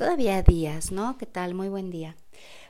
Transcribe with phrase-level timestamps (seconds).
[0.00, 1.18] todavía días, ¿no?
[1.18, 1.52] ¿Qué tal?
[1.52, 2.16] Muy buen día.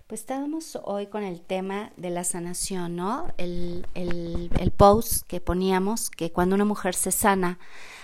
[0.08, 3.32] Pues estábamos hoy con el tema de la sanación, ¿no?
[3.36, 7.60] El, el, el post que poníamos, que cuando una mujer se sana,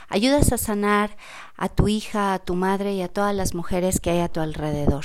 [0.09, 1.17] ayudas a sanar
[1.57, 4.39] a tu hija, a tu madre y a todas las mujeres que hay a tu
[4.39, 5.05] alrededor.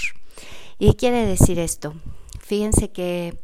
[0.77, 1.95] ¿Y qué quiere decir esto?
[2.39, 3.39] Fíjense que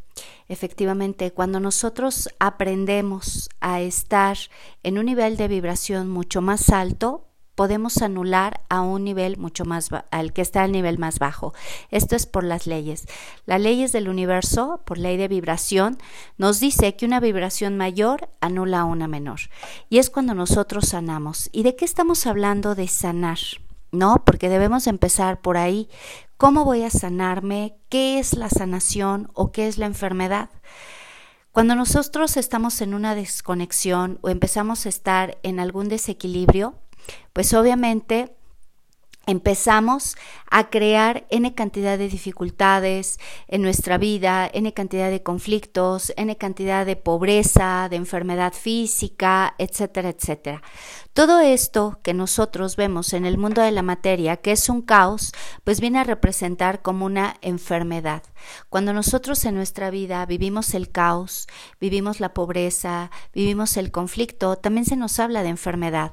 [0.46, 4.38] efectivamente cuando nosotros aprendemos a estar
[4.84, 7.27] en un nivel de vibración mucho más alto,
[7.58, 11.54] podemos anular a un nivel mucho más al que está al nivel más bajo.
[11.90, 13.08] Esto es por las leyes.
[13.46, 15.98] Las leyes del universo, por ley de vibración,
[16.36, 19.40] nos dice que una vibración mayor anula a una menor.
[19.88, 21.50] Y es cuando nosotros sanamos.
[21.50, 23.38] ¿Y de qué estamos hablando de sanar?
[23.90, 24.22] ¿No?
[24.24, 25.88] Porque debemos empezar por ahí.
[26.36, 27.74] ¿Cómo voy a sanarme?
[27.88, 30.50] ¿Qué es la sanación o qué es la enfermedad?
[31.50, 36.76] Cuando nosotros estamos en una desconexión o empezamos a estar en algún desequilibrio,
[37.32, 38.34] pues obviamente
[39.28, 40.16] empezamos
[40.50, 46.86] a crear n cantidad de dificultades en nuestra vida, n cantidad de conflictos, n cantidad
[46.86, 50.62] de pobreza, de enfermedad física, etcétera, etcétera.
[51.12, 55.32] Todo esto que nosotros vemos en el mundo de la materia, que es un caos,
[55.62, 58.22] pues viene a representar como una enfermedad.
[58.70, 61.48] Cuando nosotros en nuestra vida vivimos el caos,
[61.78, 66.12] vivimos la pobreza, vivimos el conflicto, también se nos habla de enfermedad.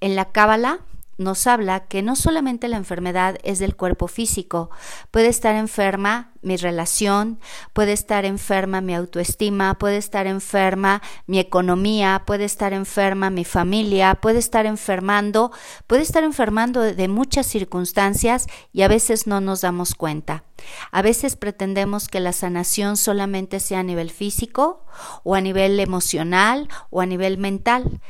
[0.00, 0.78] En la Cábala
[1.18, 4.70] nos habla que no solamente la enfermedad es del cuerpo físico,
[5.10, 7.40] puede estar enferma mi relación,
[7.72, 14.16] puede estar enferma mi autoestima, puede estar enferma mi economía, puede estar enferma mi familia,
[14.16, 15.50] puede estar enfermando,
[15.86, 20.44] puede estar enfermando de muchas circunstancias y a veces no nos damos cuenta.
[20.92, 24.84] A veces pretendemos que la sanación solamente sea a nivel físico
[25.22, 28.00] o a nivel emocional o a nivel mental,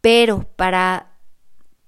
[0.00, 1.07] pero para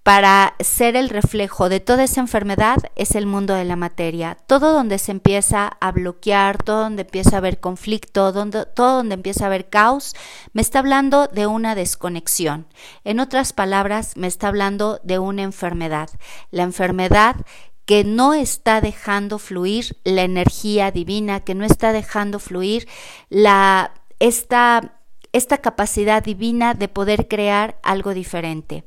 [0.02, 4.38] para ser el reflejo de toda esa enfermedad es el mundo de la materia.
[4.46, 9.44] Todo donde se empieza a bloquear, todo donde empieza a haber conflicto, todo donde empieza
[9.44, 10.14] a haber caos,
[10.52, 12.66] me está hablando de una desconexión.
[13.04, 16.08] En otras palabras, me está hablando de una enfermedad.
[16.50, 17.36] La enfermedad
[17.84, 22.88] que no está dejando fluir la energía divina, que no está dejando fluir
[23.28, 24.99] la esta
[25.32, 28.84] esta capacidad divina de poder crear algo diferente.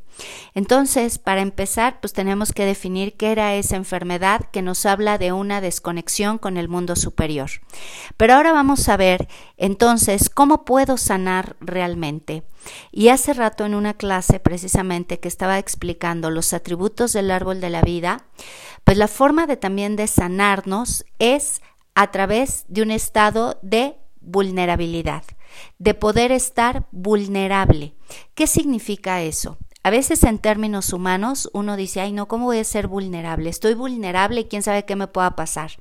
[0.53, 5.31] Entonces, para empezar, pues tenemos que definir qué era esa enfermedad que nos habla de
[5.31, 7.49] una desconexión con el mundo superior.
[8.17, 9.27] Pero ahora vamos a ver
[9.57, 12.43] entonces cómo puedo sanar realmente.
[12.91, 17.69] Y hace rato en una clase precisamente que estaba explicando los atributos del árbol de
[17.69, 18.25] la vida,
[18.83, 21.61] pues la forma de también de sanarnos es
[21.95, 25.23] a través de un estado de vulnerabilidad,
[25.79, 27.95] de poder estar vulnerable.
[28.35, 29.57] ¿Qué significa eso?
[29.83, 33.49] A veces en términos humanos uno dice, ay no, ¿cómo voy a ser vulnerable?
[33.49, 35.71] Estoy vulnerable y quién sabe qué me pueda pasar.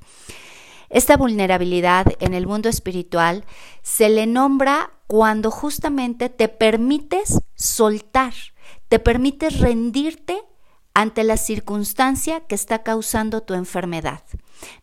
[0.89, 3.45] Esta vulnerabilidad en el mundo espiritual
[3.81, 8.33] se le nombra cuando justamente te permites soltar,
[8.89, 10.43] te permites rendirte
[10.93, 14.23] ante la circunstancia que está causando tu enfermedad.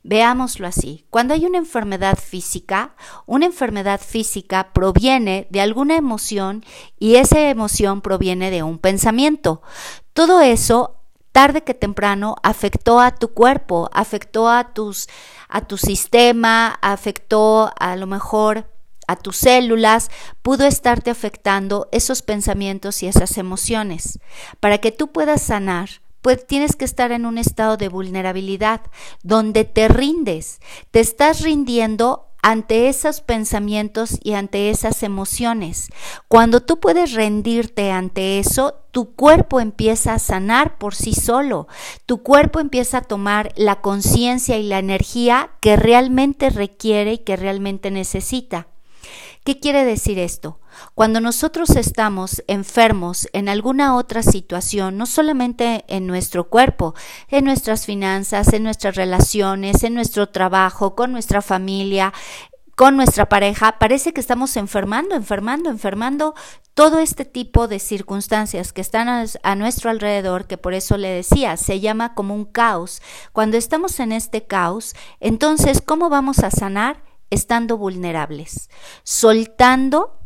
[0.03, 1.07] Veámoslo así.
[1.11, 2.95] Cuando hay una enfermedad física,
[3.27, 6.65] una enfermedad física proviene de alguna emoción
[6.99, 9.63] y esa emoción proviene de un pensamiento.
[10.13, 10.97] Todo eso
[11.33, 15.09] tarde que temprano afectó a tu cuerpo, afectó a tus
[15.49, 18.71] a tu sistema, afectó a lo mejor
[19.09, 20.09] a tus células,
[20.41, 24.21] pudo estarte afectando esos pensamientos y esas emociones.
[24.61, 28.83] Para que tú puedas sanar, pues tienes que estar en un estado de vulnerabilidad,
[29.23, 30.61] donde te rindes,
[30.91, 35.91] te estás rindiendo ante esos pensamientos y ante esas emociones.
[36.29, 41.69] Cuando tú puedes rendirte ante eso, tu cuerpo empieza a sanar por sí solo,
[42.07, 47.37] tu cuerpo empieza a tomar la conciencia y la energía que realmente requiere y que
[47.37, 48.69] realmente necesita.
[49.45, 50.61] ¿Qué quiere decir esto?
[50.95, 56.95] Cuando nosotros estamos enfermos en alguna otra situación, no solamente en nuestro cuerpo,
[57.29, 62.13] en nuestras finanzas, en nuestras relaciones, en nuestro trabajo, con nuestra familia,
[62.81, 66.35] con nuestra pareja, parece que estamos enfermando, enfermando, enfermando
[66.73, 69.07] todo este tipo de circunstancias que están
[69.43, 73.03] a, nuestro alrededor, que por eso le decía, se llama como un caos.
[73.33, 77.03] Cuando estamos en este caos, entonces, ¿cómo vamos a sanar?
[77.31, 78.71] estando vulnerables,
[79.05, 80.19] soltando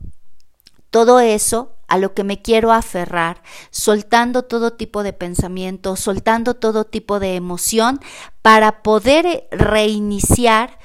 [0.94, 3.43] todo eso a lo que me quiero aferrar,
[3.73, 7.99] soltando todo tipo de pensamiento, soltando todo tipo de emoción
[8.43, 10.79] para poder reiniciar,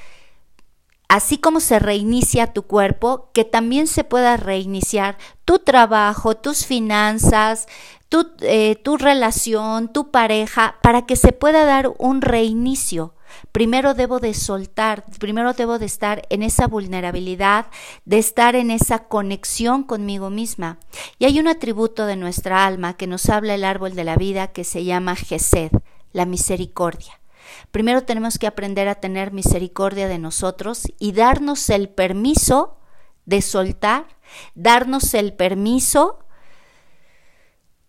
[1.06, 7.68] así como se reinicia tu cuerpo, que también se pueda reiniciar tu trabajo, tus finanzas,
[8.08, 13.14] tu, eh, tu relación, tu pareja, para que se pueda dar un reinicio.
[13.52, 17.66] Primero debo de soltar, primero debo de estar en esa vulnerabilidad,
[18.04, 20.78] de estar en esa conexión conmigo misma.
[21.18, 24.48] Y hay un atributo de nuestra alma que nos habla el árbol de la vida
[24.48, 25.72] que se llama Gesed,
[26.12, 27.20] la misericordia.
[27.70, 32.76] Primero tenemos que aprender a tener misericordia de nosotros y darnos el permiso
[33.26, 34.06] de soltar,
[34.54, 36.20] darnos el permiso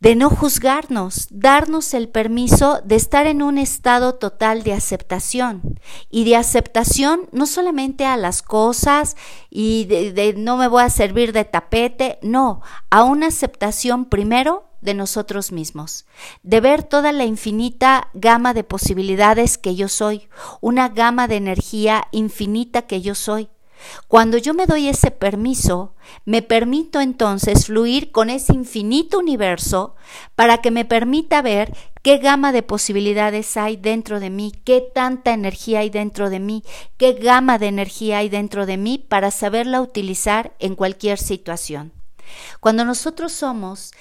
[0.02, 6.26] de no juzgarnos, darnos el permiso de estar en un estado total de aceptación y
[6.26, 9.16] de aceptación no solamente a las cosas
[9.52, 14.96] y de, no me voy a servir de tapete, no, a una aceptación primero de
[14.96, 16.08] nosotros mismos,
[16.42, 20.30] de ver toda la infinita gama de posibilidades que yo soy,
[20.62, 23.50] una gama de energía infinita que yo soy.
[24.08, 25.96] Cuando yo me doy ese permiso,
[26.26, 29.96] me permito entonces fluir con ese infinito universo
[30.36, 35.34] para que me permita ver qué gama de posibilidades hay dentro de mí, qué tanta
[35.34, 36.64] energía hay dentro de mí,
[36.98, 41.94] qué gama de energía hay dentro de mí para saberla utilizar en cualquier situación.
[42.60, 43.92] Cuando nosotros somos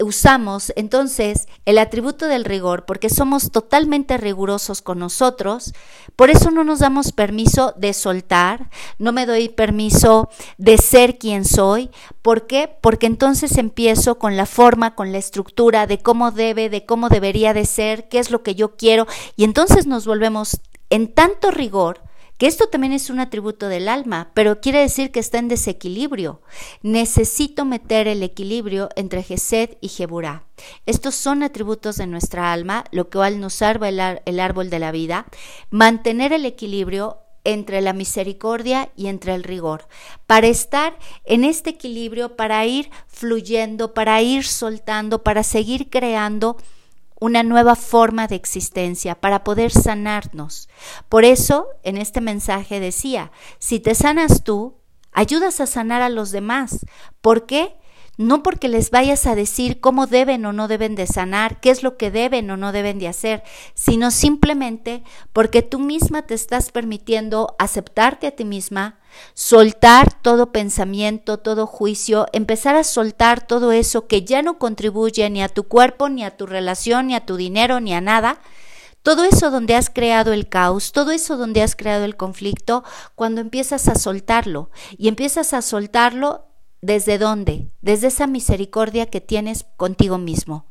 [0.00, 5.72] usamos entonces el atributo del rigor porque somos totalmente rigurosos con nosotros,
[6.16, 11.44] por eso no nos damos permiso de soltar, no me doy permiso de ser quien
[11.44, 11.90] soy,
[12.22, 12.76] ¿por qué?
[12.80, 17.54] Porque entonces empiezo con la forma, con la estructura de cómo debe, de cómo debería
[17.54, 19.06] de ser, qué es lo que yo quiero
[19.36, 22.02] y entonces nos volvemos en tanto rigor
[22.38, 26.42] que esto también es un atributo del alma, pero quiere decir que está en desequilibrio.
[26.82, 30.44] Necesito meter el equilibrio entre Gesed y Jeburá.
[30.86, 34.92] Estos son atributos de nuestra alma, lo cual nos salva el, el árbol de la
[34.92, 35.26] vida.
[35.70, 39.86] Mantener el equilibrio entre la misericordia y entre el rigor,
[40.26, 46.56] para estar en este equilibrio, para ir fluyendo, para ir soltando, para seguir creando
[47.20, 50.68] una nueva forma de existencia para poder sanarnos.
[51.08, 54.76] Por eso, en este mensaje decía, si te sanas tú,
[55.12, 56.84] ayudas a sanar a los demás.
[57.20, 57.76] ¿Por qué?
[58.16, 61.82] No porque les vayas a decir cómo deben o no deben de sanar, qué es
[61.82, 63.42] lo que deben o no deben de hacer,
[63.74, 65.02] sino simplemente
[65.32, 68.98] porque tú misma te estás permitiendo aceptarte a ti misma,
[69.34, 75.42] soltar todo pensamiento, todo juicio, empezar a soltar todo eso que ya no contribuye ni
[75.42, 78.40] a tu cuerpo, ni a tu relación, ni a tu dinero, ni a nada,
[79.02, 82.84] todo eso donde has creado el caos, todo eso donde has creado el conflicto,
[83.14, 86.46] cuando empiezas a soltarlo y empiezas a soltarlo,
[86.84, 87.70] ¿Desde dónde?
[87.80, 90.66] Desde esa misericordia que tienes contigo mismo.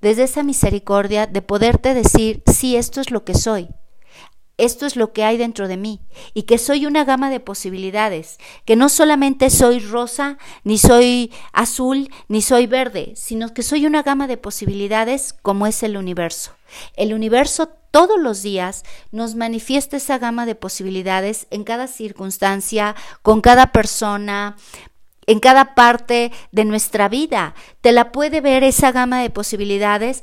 [0.00, 3.66] Desde esa misericordia de poderte decir, sí, esto es lo que soy.
[4.58, 6.02] Esto es lo que hay dentro de mí
[6.34, 12.10] y que soy una gama de posibilidades, que no solamente soy rosa, ni soy azul,
[12.28, 16.52] ni soy verde, sino que soy una gama de posibilidades como es el universo.
[16.94, 23.40] El universo todos los días nos manifiesta esa gama de posibilidades en cada circunstancia, con
[23.40, 24.56] cada persona,
[25.26, 27.54] en cada parte de nuestra vida.
[27.80, 30.22] Te la puede ver esa gama de posibilidades.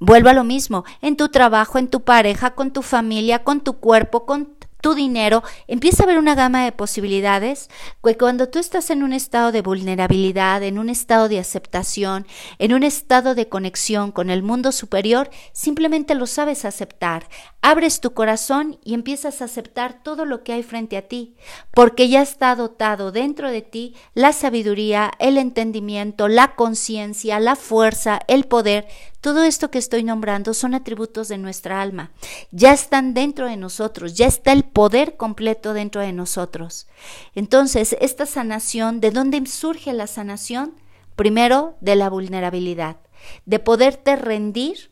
[0.00, 3.74] Vuelvo a lo mismo, en tu trabajo, en tu pareja, con tu familia, con tu
[3.74, 4.54] cuerpo, con
[4.84, 7.70] tu dinero, empieza a haber una gama de posibilidades
[8.04, 12.26] que cuando tú estás en un estado de vulnerabilidad, en un estado de aceptación,
[12.58, 17.30] en un estado de conexión con el mundo superior, simplemente lo sabes aceptar.
[17.62, 21.34] Abres tu corazón y empiezas a aceptar todo lo que hay frente a ti,
[21.72, 28.20] porque ya está dotado dentro de ti la sabiduría, el entendimiento, la conciencia, la fuerza,
[28.28, 28.86] el poder
[29.24, 32.10] todo esto que estoy nombrando son atributos de nuestra alma.
[32.50, 36.86] Ya están dentro de nosotros, ya está el poder completo dentro de nosotros.
[37.34, 40.74] Entonces, esta sanación, ¿de dónde surge la sanación?
[41.16, 42.98] Primero, de la vulnerabilidad,
[43.46, 44.90] de poderte rendir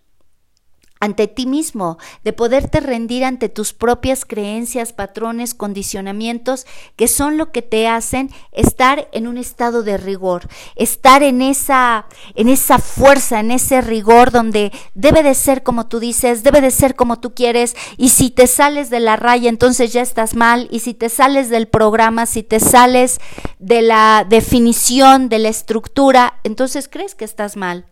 [1.03, 7.51] ante ti mismo, de poderte rendir ante tus propias creencias, patrones, condicionamientos, que son lo
[7.51, 12.07] que te hacen estar en un estado de rigor, estar en esa,
[12.37, 16.71] en esa fuerza, en ese rigor donde debe de ser como tú dices, debe de
[16.71, 20.69] ser como tú quieres, y si te sales de la raya, entonces ya estás mal,
[20.71, 23.21] y si te sales del programa, si te sales
[23.59, 27.92] de la definición, de la estructura, entonces crees que estás mal.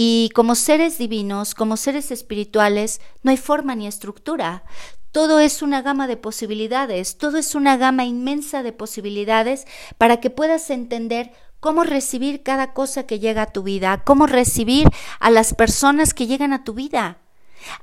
[0.00, 4.62] Y como seres divinos, como seres espirituales, no hay forma ni estructura.
[5.10, 10.30] Todo es una gama de posibilidades, todo es una gama inmensa de posibilidades para que
[10.30, 14.86] puedas entender cómo recibir cada cosa que llega a tu vida, cómo recibir
[15.18, 17.18] a las personas que llegan a tu vida.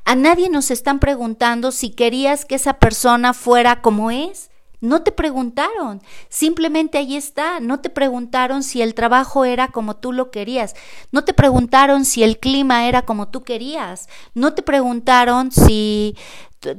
[0.06, 4.52] A nadie nos están preguntando si querías que esa persona fuera como es.
[4.82, 7.60] No te preguntaron, simplemente ahí está.
[7.60, 10.76] No te preguntaron si el trabajo era como tú lo querías.
[11.12, 14.08] No te preguntaron si el clima era como tú querías.
[14.34, 16.16] No te preguntaron si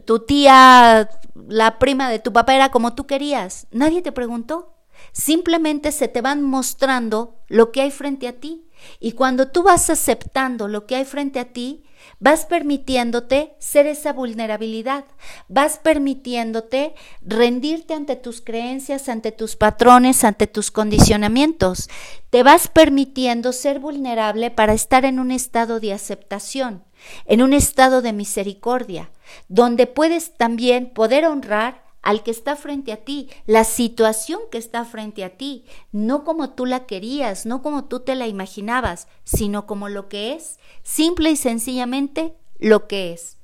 [0.05, 1.09] tu tía,
[1.49, 3.67] la prima de tu papá era como tú querías.
[3.71, 4.73] Nadie te preguntó.
[5.13, 8.69] Simplemente se te van mostrando lo que hay frente a ti.
[9.01, 11.86] Y cuando tú vas aceptando lo que hay frente a ti,
[12.19, 15.05] Vas permitiéndote ser esa vulnerabilidad,
[15.49, 21.89] vas permitiéndote rendirte ante tus creencias, ante tus patrones, ante tus condicionamientos.
[22.31, 26.85] Te vas permitiendo ser vulnerable para estar en un estado de aceptación,
[27.27, 29.11] en un estado de misericordia,
[29.49, 34.85] donde puedes también poder honrar al que está frente a ti, la situación que está
[34.85, 39.67] frente a ti, no como tú la querías, no como tú te la imaginabas, sino
[39.67, 43.39] como lo que es, simple y sencillamente lo que es.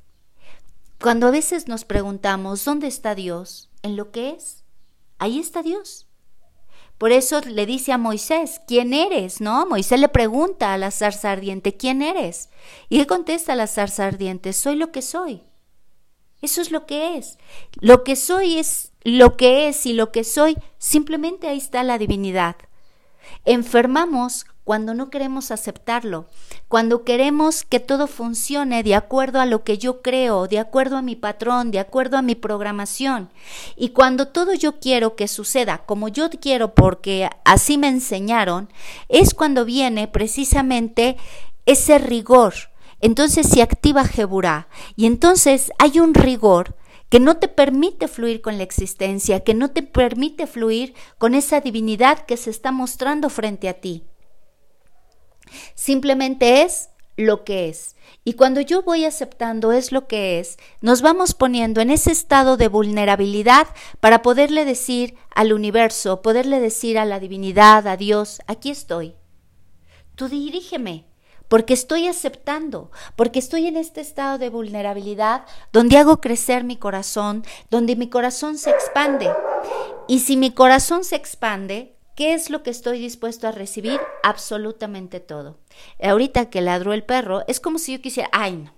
[1.00, 3.68] Cuando a veces nos preguntamos, ¿dónde está Dios?
[3.82, 4.62] En lo que es.
[5.18, 6.06] Ahí está Dios.
[6.98, 9.40] Por eso le dice a Moisés, ¿quién eres?
[9.40, 9.66] ¿No?
[9.66, 12.48] Moisés le pregunta a la zarza ardiente, ¿quién eres?
[12.88, 15.42] Y él contesta a la zarza ardiente, soy lo que soy.
[16.42, 17.38] Eso es lo que es.
[17.80, 21.98] Lo que soy es lo que es y lo que soy, simplemente ahí está la
[21.98, 22.56] divinidad.
[23.44, 26.26] Enfermamos cuando no queremos aceptarlo,
[26.68, 31.02] cuando queremos que todo funcione de acuerdo a lo que yo creo, de acuerdo a
[31.02, 33.30] mi patrón, de acuerdo a mi programación.
[33.76, 38.68] Y cuando todo yo quiero que suceda como yo quiero porque así me enseñaron,
[39.08, 41.16] es cuando viene precisamente
[41.66, 42.54] ese rigor,
[43.02, 46.76] entonces se activa Jeburá y entonces hay un rigor
[47.10, 51.60] que no te permite fluir con la existencia, que no te permite fluir con esa
[51.60, 54.04] divinidad que se está mostrando frente a ti.
[55.74, 57.96] Simplemente es lo que es.
[58.24, 62.56] Y cuando yo voy aceptando es lo que es, nos vamos poniendo en ese estado
[62.56, 63.66] de vulnerabilidad
[64.00, 69.16] para poderle decir al universo, poderle decir a la divinidad, a Dios, aquí estoy.
[70.14, 71.11] Tú dirígeme,
[71.48, 77.44] porque estoy aceptando, porque estoy en este estado de vulnerabilidad donde hago crecer mi corazón,
[77.70, 79.30] donde mi corazón se expande.
[80.08, 84.00] Y si mi corazón se expande, ¿qué es lo que estoy dispuesto a recibir?
[84.22, 85.58] Absolutamente todo.
[86.02, 88.72] Ahorita que ladró el perro, es como si yo quisiera, ay no,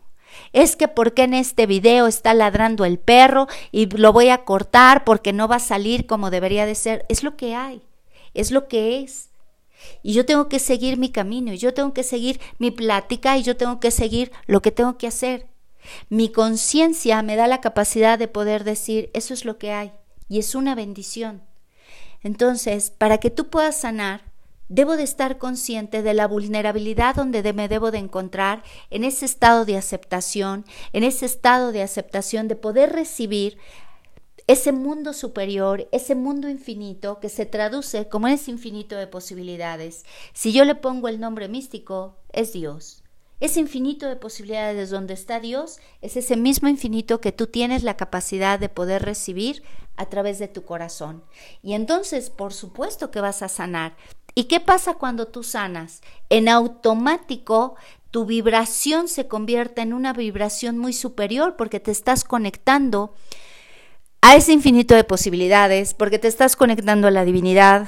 [0.53, 5.05] es que porque en este video está ladrando el perro y lo voy a cortar
[5.05, 7.05] porque no va a salir como debería de ser.
[7.09, 7.83] Es lo que hay,
[8.35, 9.31] es lo que es.
[10.03, 13.43] Y yo tengo que seguir mi camino, y yo tengo que seguir mi plática, y
[13.43, 15.47] yo tengo que seguir lo que tengo que hacer.
[16.09, 19.93] Mi conciencia me da la capacidad de poder decir, eso es lo que hay,
[20.29, 21.43] y es una bendición.
[22.23, 24.23] Entonces, para que tú puedas sanar,
[24.69, 29.65] debo de estar consciente de la vulnerabilidad donde me debo de encontrar en ese estado
[29.65, 33.59] de aceptación, en ese estado de aceptación de poder recibir
[34.47, 40.05] ese mundo superior, ese mundo infinito que se traduce como ese infinito de posibilidades.
[40.33, 43.03] Si yo le pongo el nombre místico, es Dios.
[43.41, 47.97] Ese infinito de posibilidades donde está Dios es ese mismo infinito que tú tienes la
[47.97, 49.63] capacidad de poder recibir
[49.97, 51.25] a través de tu corazón.
[51.63, 53.97] Y entonces, por supuesto que vas a sanar.
[54.35, 56.01] ¿Y qué pasa cuando tú sanas?
[56.29, 57.77] En automático
[58.11, 63.13] tu vibración se convierte en una vibración muy superior porque te estás conectando
[64.27, 67.87] a ese infinito de posibilidades, porque te estás conectando a la divinidad,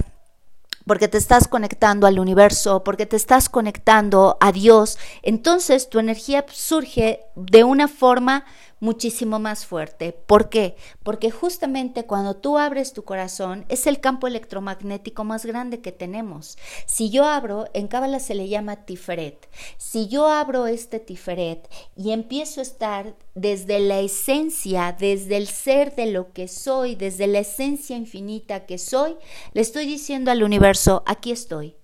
[0.85, 6.45] porque te estás conectando al universo, porque te estás conectando a Dios, entonces tu energía
[6.53, 8.45] surge de una forma
[8.81, 10.13] muchísimo más fuerte.
[10.13, 10.77] ¿Por qué?
[11.03, 16.59] Porque justamente cuando tú abres tu corazón es el campo electromagnético más grande que tenemos.
[16.87, 19.49] Si yo abro, en Cábala se le llama Tiferet.
[19.79, 25.95] Si yo abro este Tiferet y empiezo a estar desde la esencia, desde el ser
[25.95, 29.17] de lo que soy, desde la esencia infinita que soy,
[29.53, 31.77] le estoy diciendo al universo, aquí estoy,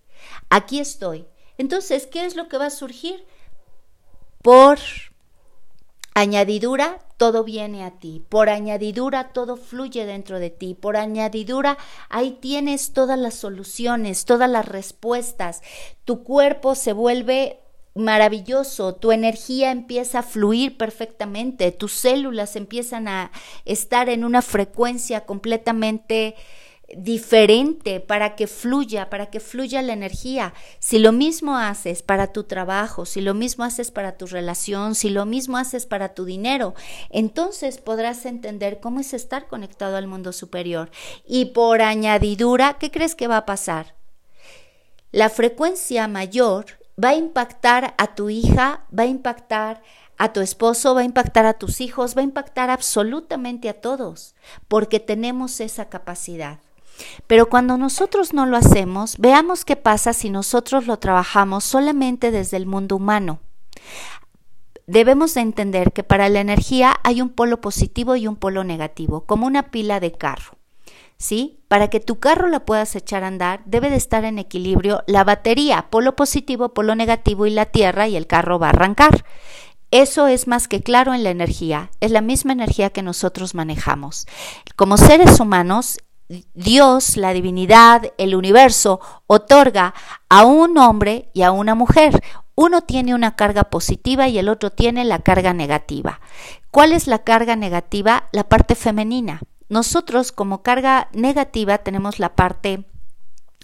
[0.51, 1.27] aquí estoy.
[1.59, 3.25] Entonces, ¿qué es lo que va a surgir?
[4.43, 4.79] Por
[6.15, 8.23] Añadidura, todo viene a ti.
[8.29, 10.75] Por añadidura, todo fluye dentro de ti.
[10.75, 11.79] Por añadidura,
[12.11, 15.63] ahí tienes todas las soluciones, todas las respuestas.
[16.05, 17.61] Tu cuerpo se vuelve
[17.95, 23.31] maravilloso, tu energía empieza a fluir perfectamente, tus células empiezan a
[23.65, 26.35] estar en una frecuencia completamente
[26.97, 30.55] diferente para que fluya, para que fluya la energía.
[30.79, 35.11] Si lo mismo haces para tu trabajo, si lo mismo haces para tu relación, si
[35.11, 36.75] lo mismo haces para tu dinero,
[37.11, 40.91] entonces podrás entender cómo es estar conectado al mundo superior.
[41.27, 43.95] Y por añadidura, ¿qué crees que va a pasar?
[45.11, 46.67] La frecuencia mayor
[47.03, 49.83] va a impactar a tu hija, va a impactar
[50.19, 54.35] a tu esposo, va a impactar a tus hijos, va a impactar absolutamente a todos,
[54.69, 56.61] porque tenemos esa capacidad.
[57.27, 62.57] Pero cuando nosotros no lo hacemos, veamos qué pasa si nosotros lo trabajamos solamente desde
[62.57, 63.41] el mundo humano.
[64.87, 69.25] Debemos de entender que para la energía hay un polo positivo y un polo negativo,
[69.25, 70.57] como una pila de carro.
[71.17, 71.61] ¿Sí?
[71.69, 75.23] Para que tu carro la puedas echar a andar, debe de estar en equilibrio la
[75.23, 79.25] batería, polo positivo, polo negativo y la tierra y el carro va a arrancar.
[79.93, 84.27] Eso es más que claro en la energía, es la misma energía que nosotros manejamos.
[84.75, 85.99] Como seres humanos,
[86.55, 89.95] Dios, la divinidad, el universo, otorga
[90.29, 92.23] a un hombre y a una mujer.
[92.55, 96.21] Uno tiene una carga positiva y el otro tiene la carga negativa.
[96.71, 98.29] ¿Cuál es la carga negativa?
[98.33, 99.41] La parte femenina.
[99.69, 102.85] Nosotros como carga negativa tenemos la parte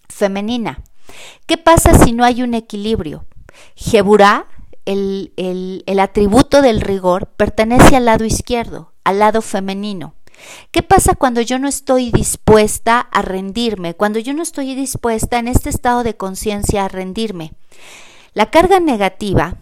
[0.08, 0.82] femenina.
[1.46, 3.26] ¿Qué pasa si no hay un equilibrio?
[3.74, 4.46] Jeburá,
[4.84, 10.14] el, el atributo del rigor, pertenece al lado izquierdo, al lado femenino.
[10.70, 13.94] ¿Qué pasa cuando yo no estoy dispuesta a rendirme?
[13.94, 17.52] Cuando yo no estoy dispuesta en este estado de conciencia a rendirme.
[18.34, 19.56] La carga negativa,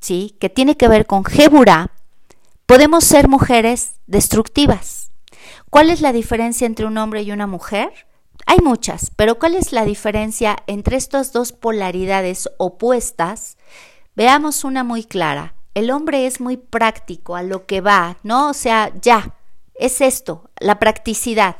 [0.00, 0.36] ¿sí?
[0.40, 1.92] que tiene que ver con Geburá,
[2.66, 5.10] podemos ser mujeres destructivas.
[5.70, 7.92] ¿Cuál es la diferencia entre un hombre y una mujer?
[8.46, 13.58] Hay muchas, pero ¿cuál es la diferencia entre estas dos polaridades opuestas?
[14.16, 15.54] Veamos una muy clara.
[15.74, 18.48] El hombre es muy práctico, a lo que va, ¿no?
[18.48, 19.34] O sea, ya,
[19.78, 21.56] es esto, la practicidad.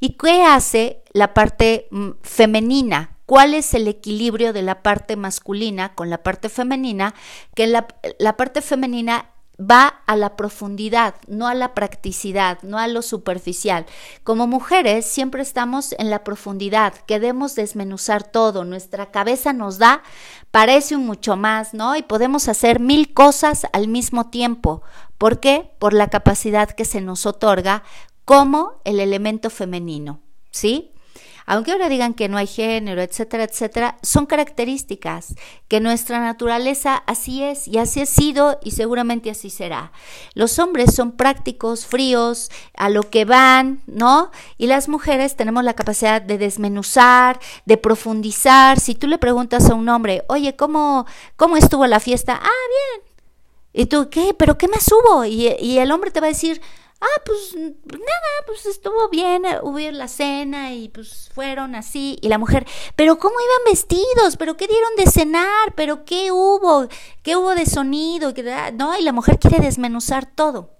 [0.00, 3.18] ¿Y qué hace la parte mm, femenina?
[3.26, 7.14] ¿Cuál es el equilibrio de la parte masculina con la parte femenina?
[7.54, 12.86] Que la, la parte femenina va a la profundidad, no a la practicidad, no a
[12.88, 13.86] lo superficial.
[14.22, 20.02] Como mujeres siempre estamos en la profundidad, queremos desmenuzar todo, nuestra cabeza nos da,
[20.50, 21.96] parece un mucho más, ¿no?
[21.96, 24.82] Y podemos hacer mil cosas al mismo tiempo.
[25.18, 25.70] ¿Por qué?
[25.78, 27.82] Por la capacidad que se nos otorga
[28.24, 30.20] como el elemento femenino,
[30.50, 30.92] ¿sí?
[31.46, 35.34] Aunque ahora digan que no hay género, etcétera, etcétera, son características
[35.68, 39.92] que nuestra naturaleza así es y así ha sido y seguramente así será.
[40.34, 44.32] Los hombres son prácticos, fríos, a lo que van, ¿no?
[44.58, 48.80] Y las mujeres tenemos la capacidad de desmenuzar, de profundizar.
[48.80, 51.06] Si tú le preguntas a un hombre, oye, ¿cómo,
[51.36, 52.40] cómo estuvo la fiesta?
[52.42, 53.06] Ah, bien.
[53.72, 54.34] ¿Y tú qué?
[54.36, 55.24] ¿Pero qué más hubo?
[55.24, 56.60] Y, y el hombre te va a decir,
[57.00, 62.18] ah, pues nada, pues estuvo bien, eh, hubo la cena y pues fueron así.
[62.22, 64.36] Y la mujer, pero ¿cómo iban vestidos?
[64.38, 65.74] ¿Pero qué dieron de cenar?
[65.74, 66.88] ¿Pero qué hubo?
[67.22, 68.32] ¿Qué hubo de sonido?
[68.74, 70.70] No, y la mujer quiere desmenuzar todo.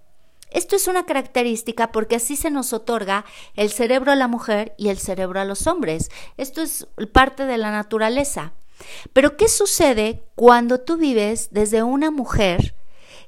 [0.49, 3.25] Esto es una característica porque así se nos otorga
[3.55, 6.09] el cerebro a la mujer y el cerebro a los hombres.
[6.37, 8.53] Esto es parte de la naturaleza.
[9.11, 12.76] Pero ¿qué sucede cuando tú vives desde una mujer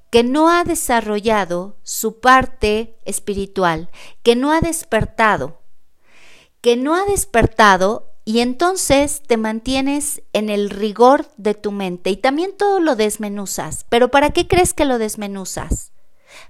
[0.09, 3.89] que no ha desarrollado su parte espiritual,
[4.23, 5.61] que no ha despertado,
[6.61, 12.17] que no ha despertado y entonces te mantienes en el rigor de tu mente y
[12.17, 13.85] también todo lo desmenuzas.
[13.89, 15.93] Pero ¿para qué crees que lo desmenuzas?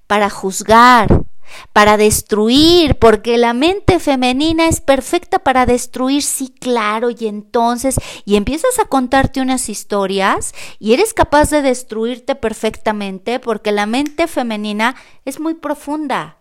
[0.08, 1.26] Para juzgar,
[1.73, 8.35] para destruir, porque la mente femenina es perfecta para destruir, sí, claro, y entonces, y
[8.35, 14.95] empiezas a contarte unas historias y eres capaz de destruirte perfectamente porque la mente femenina
[15.25, 16.35] es muy profunda.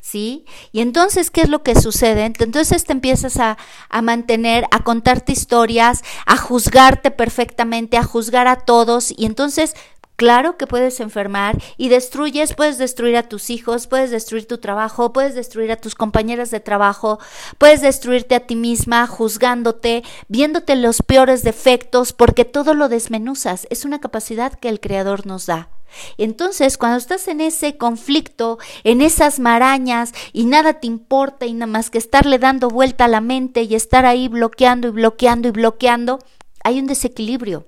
[0.00, 0.44] ¿Sí?
[0.70, 2.26] Y entonces, ¿qué es lo que sucede?
[2.26, 3.56] Entonces te empiezas a,
[3.88, 9.74] a, mantener, a contarte historias, a juzgarte perfectamente, a juzgar a todos, y entonces
[10.16, 15.12] Claro que puedes enfermar y destruyes, puedes destruir a tus hijos, puedes destruir tu trabajo,
[15.12, 17.18] puedes destruir a tus compañeras de trabajo,
[17.58, 23.66] puedes destruirte a ti misma, juzgándote, viéndote los peores defectos, porque todo lo desmenuzas.
[23.70, 25.70] Es una capacidad que el Creador nos da.
[26.16, 31.66] Entonces, cuando estás en ese conflicto, en esas marañas y nada te importa y nada
[31.66, 35.52] más que estarle dando vuelta a la mente y estar ahí bloqueando y bloqueando y
[35.52, 36.18] bloqueando,
[36.62, 37.66] hay un desequilibrio.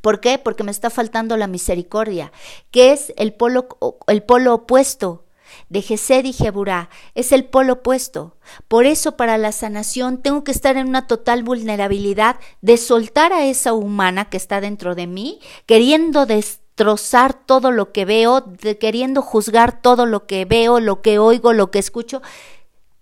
[0.00, 0.38] ¿Por qué?
[0.38, 2.32] Porque me está faltando la misericordia,
[2.70, 3.68] que es el polo,
[4.06, 5.24] el polo opuesto
[5.68, 8.36] de Gesed y Jeburá, es el polo opuesto.
[8.68, 13.46] Por eso para la sanación tengo que estar en una total vulnerabilidad de soltar a
[13.46, 19.22] esa humana que está dentro de mí, queriendo destrozar todo lo que veo, de, queriendo
[19.22, 22.22] juzgar todo lo que veo, lo que oigo, lo que escucho,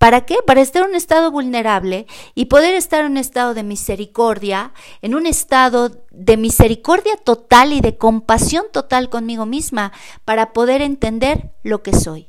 [0.04, 0.36] ¿Para qué?
[0.46, 5.14] Para estar en un estado vulnerable y poder estar en un estado de misericordia, en
[5.14, 9.92] un estado de misericordia total y de compasión total conmigo misma,
[10.26, 12.28] para poder entender lo que soy.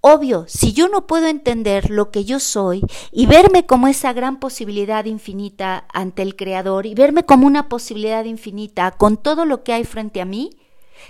[0.00, 4.40] Obvio, si yo no puedo entender lo que yo soy y verme como esa gran
[4.40, 9.72] posibilidad infinita ante el Creador y verme como una posibilidad infinita con todo lo que
[9.72, 10.50] hay frente a mí,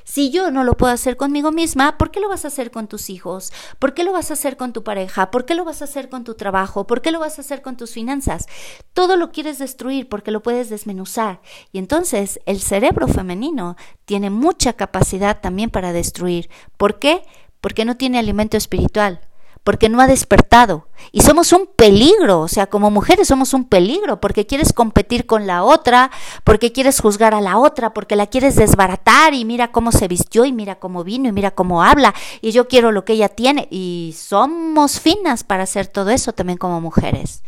[0.05, 2.89] Si yo no lo puedo hacer conmigo misma, ¿por qué lo vas a hacer con
[2.89, 3.53] tus hijos?
[3.79, 5.31] ¿Por qué lo vas a hacer con tu pareja?
[5.31, 6.87] ¿Por qué lo vas a hacer con tu trabajo?
[6.87, 8.47] ¿Por qué lo vas a hacer con tus finanzas?
[8.93, 11.41] Todo lo quieres destruir porque lo puedes desmenuzar.
[11.73, 16.51] Y entonces el cerebro femenino tiene mucha capacidad también para destruir.
[16.77, 17.23] ¿Por qué?
[17.61, 19.21] Porque no tiene alimento espiritual
[19.65, 20.87] porque no ha despertado.
[21.11, 25.47] Y somos un peligro, o sea, como mujeres somos un peligro, porque quieres competir con
[25.47, 26.11] la otra,
[26.45, 30.45] porque quieres juzgar a la otra, porque la quieres desbaratar y mira cómo se vistió
[30.45, 33.67] y mira cómo vino y mira cómo habla y yo quiero lo que ella tiene.
[33.71, 37.43] Y somos finas para hacer todo eso también como mujeres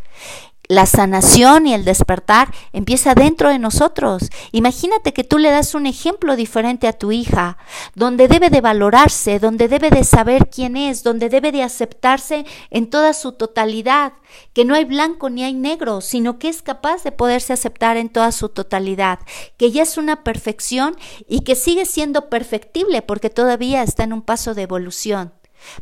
[0.68, 4.30] la sanación y el despertar empieza dentro de nosotros.
[4.52, 7.58] Imagínate que tú le das un ejemplo diferente a tu hija,
[7.94, 12.90] donde debe de valorarse, donde debe de saber quién es, donde debe de aceptarse en
[12.90, 14.12] toda su totalidad,
[14.52, 18.08] que no hay blanco ni hay negro, sino que es capaz de poderse aceptar en
[18.08, 19.20] toda su totalidad,
[19.56, 20.96] que ya es una perfección
[21.28, 25.32] y que sigue siendo perfectible porque todavía está en un paso de evolución.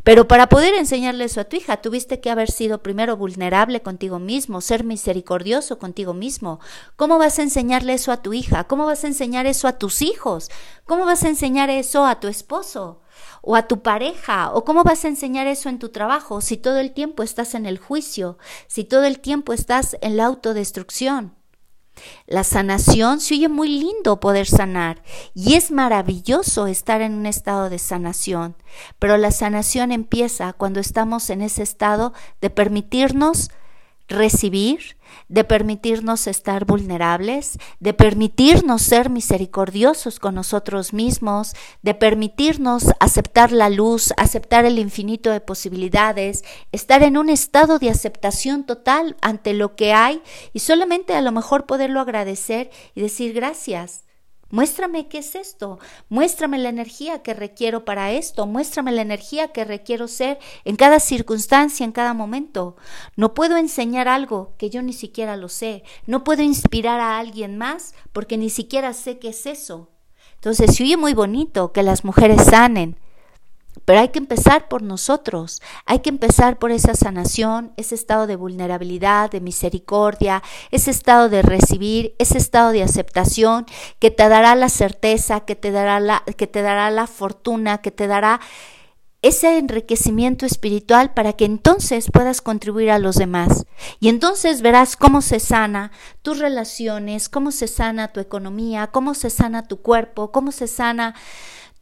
[0.03, 4.19] Pero para poder enseñarle eso a tu hija, tuviste que haber sido primero vulnerable contigo
[4.19, 6.61] mismo, ser misericordioso contigo mismo.
[6.97, 8.65] ¿Cómo vas a enseñarle eso a tu hija?
[8.65, 10.51] ¿Cómo vas a enseñar eso a tus hijos?
[10.85, 13.01] ¿Cómo vas a enseñar eso a tu esposo?
[13.43, 16.79] o a tu pareja, o cómo vas a enseñar eso en tu trabajo si todo
[16.79, 21.37] el tiempo estás en el juicio, si todo el tiempo estás en la autodestrucción.
[22.27, 25.03] La sanación se oye muy lindo poder sanar
[25.35, 28.57] y es maravilloso estar en un estado de sanación,
[28.99, 33.51] pero la sanación empieza cuando estamos en ese estado de permitirnos
[34.09, 34.97] recibir,
[35.29, 43.71] de permitirnos estar vulnerables, de permitirnos ser misericordiosos con nosotros mismos, de permitirnos aceptar la
[43.71, 49.77] luz, aceptar el infinito de posibilidades, estar en un estado de aceptación total ante lo
[49.77, 54.04] que hay y solamente a lo mejor poderlo agradecer y decir gracias.
[54.55, 59.65] Muéstrame qué es esto, muéstrame la energía que requiero para esto, muéstrame la energía que
[59.65, 62.77] requiero ser en cada circunstancia, en cada momento.
[63.17, 67.59] No puedo enseñar algo que yo ni siquiera lo sé, no puedo inspirar a alguien
[67.59, 69.91] más porque ni siquiera sé qué es eso.
[70.37, 72.97] Entonces, se oye muy bonito que las mujeres sanen,
[73.85, 78.37] pero hay que empezar por nosotros, hay que empezar por esa sanación, ese estado de
[78.37, 83.67] vulnerabilidad, de misericordia, ese estado de recibir, ese estado de aceptación
[83.99, 87.91] que te dará la certeza, que te dará la, que te dará la fortuna, que
[87.91, 88.41] te dará
[89.25, 93.65] ese enriquecimiento espiritual para que entonces puedas contribuir a los demás.
[93.99, 99.31] Y entonces verás cómo se sana tus relaciones, cómo se sana tu economía, cómo se
[99.31, 101.15] sana tu cuerpo, cómo se sana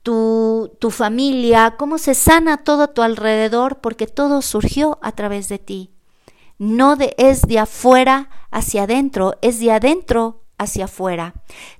[0.02, 5.48] tu, tu familia, cómo se sana todo a tu alrededor, porque todo surgió a través
[5.48, 5.90] de ti.
[6.58, 11.34] No de, es de afuera hacia adentro, es de adentro hacia afuera.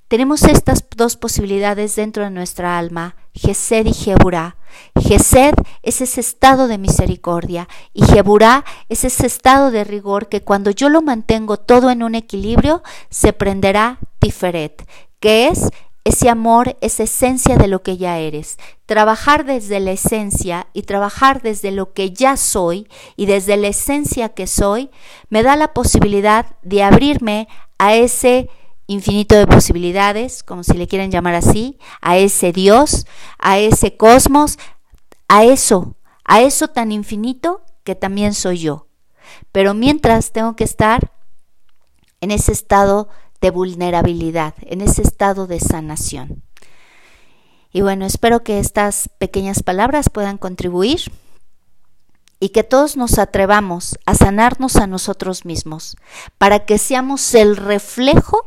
[0.07, 4.57] Tenemos estas dos posibilidades dentro de nuestra alma, Gesed y Jeburá.
[4.99, 10.71] Gesed es ese estado de misericordia y Jeburá es ese estado de rigor que cuando
[10.71, 14.87] yo lo mantengo todo en un equilibrio se prenderá Tiferet,
[15.19, 15.69] que es
[16.05, 18.57] ese amor es esencia de lo que ya eres.
[18.85, 24.29] Trabajar desde la esencia y trabajar desde lo que ya soy y desde la esencia
[24.29, 24.89] que soy
[25.29, 28.49] me da la posibilidad de abrirme a ese
[28.87, 33.07] infinito de posibilidades, como si le quieren llamar así, a ese Dios,
[33.39, 34.59] a ese cosmos,
[35.29, 38.87] a eso, a eso tan infinito que también soy yo.
[39.53, 41.11] Pero mientras tengo que estar
[42.19, 43.09] en ese estado
[43.43, 46.43] de vulnerabilidad, en ese estado de sanación.
[47.73, 51.11] Y bueno, espero que estas pequeñas palabras puedan contribuir
[52.39, 55.97] y que todos nos atrevamos a sanarnos a nosotros mismos,
[56.37, 58.45] para que seamos el reflejo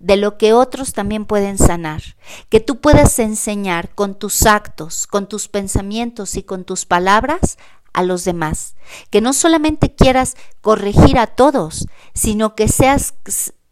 [0.00, 2.02] de lo que otros también pueden sanar,
[2.48, 7.56] que tú puedas enseñar con tus actos, con tus pensamientos y con tus palabras
[7.92, 8.74] a los demás,
[9.10, 13.14] que no solamente quieras corregir a todos, sino que seas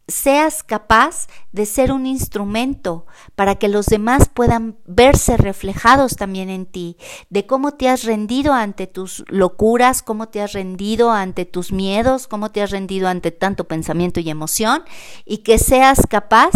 [0.08, 6.66] seas capaz de ser un instrumento para que los demás puedan verse reflejados también en
[6.66, 6.96] ti,
[7.28, 12.28] de cómo te has rendido ante tus locuras, cómo te has rendido ante tus miedos,
[12.28, 14.84] cómo te has rendido ante tanto pensamiento y emoción,
[15.24, 16.52] y que seas capaz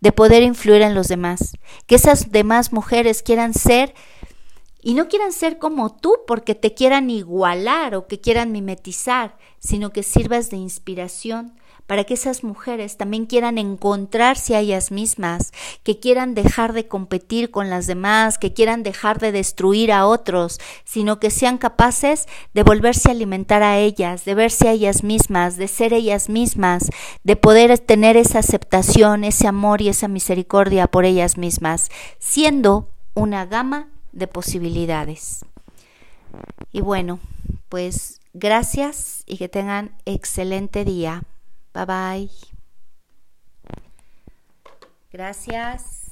[0.00, 1.56] de poder influir en los demás,
[1.86, 3.94] que esas demás mujeres quieran ser
[4.80, 9.90] y no quieran ser como tú porque te quieran igualar o que quieran mimetizar, sino
[9.90, 15.98] que sirvas de inspiración para que esas mujeres también quieran encontrarse a ellas mismas, que
[15.98, 21.18] quieran dejar de competir con las demás, que quieran dejar de destruir a otros, sino
[21.18, 25.68] que sean capaces de volverse a alimentar a ellas, de verse a ellas mismas, de
[25.68, 26.90] ser ellas mismas,
[27.24, 33.46] de poder tener esa aceptación, ese amor y esa misericordia por ellas mismas, siendo una
[33.46, 35.44] gama de posibilidades.
[36.72, 37.18] Y bueno,
[37.68, 41.22] pues gracias y que tengan excelente día.
[41.76, 42.28] Bye bye.
[45.12, 46.05] Gracias.